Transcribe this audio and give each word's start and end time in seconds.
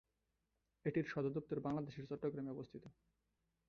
এটির 0.85 1.05
সদর 1.05 1.31
দফতর 1.33 1.57
বাংলাদেশের 1.59 2.05
চট্টগ্রামে 2.09 2.53
অবস্থিত। 2.53 2.83